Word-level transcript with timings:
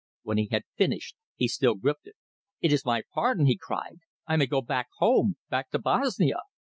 When 0.23 0.39
he 0.39 0.47
had 0.49 0.63
finished, 0.73 1.15
he 1.35 1.47
still 1.47 1.75
gripped 1.75 2.07
it. 2.07 2.15
"It 2.59 2.73
is 2.73 2.83
my 2.87 3.03
pardon!" 3.13 3.45
he 3.45 3.55
cried. 3.55 3.99
"I 4.25 4.35
may 4.35 4.47
go 4.47 4.63
back 4.63 4.87
home 4.97 5.37
back 5.51 5.69
to 5.69 5.77
Bosnia!" 5.77 6.37